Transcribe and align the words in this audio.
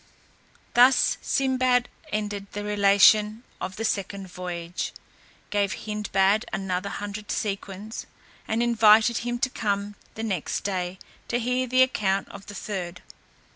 Thus 0.73 1.19
Sinbad 1.21 1.87
ended 2.11 2.47
the 2.53 2.63
relation 2.63 3.43
of 3.61 3.75
the 3.75 3.85
second 3.85 4.29
voyage, 4.31 4.93
gave 5.51 5.73
Hindbad 5.85 6.43
another 6.51 6.89
hundred 6.89 7.29
sequins, 7.29 8.07
and 8.47 8.63
invited 8.63 9.19
him 9.19 9.37
to 9.37 9.49
come 9.51 9.93
the 10.15 10.23
next 10.23 10.61
day 10.61 10.97
to 11.27 11.37
hear 11.37 11.67
the 11.67 11.83
account 11.83 12.29
of 12.29 12.47
the 12.47 12.55
third. 12.55 13.03